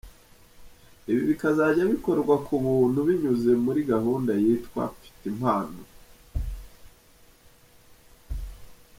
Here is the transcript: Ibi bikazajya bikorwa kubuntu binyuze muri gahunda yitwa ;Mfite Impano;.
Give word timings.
Ibi 1.11 1.21
bikazajya 1.29 1.83
bikorwa 1.93 2.33
kubuntu 2.47 2.99
binyuze 3.07 3.51
muri 3.65 3.79
gahunda 3.91 4.31
yitwa 4.43 4.83
;Mfite 4.93 5.23
Impano;. 5.31 5.81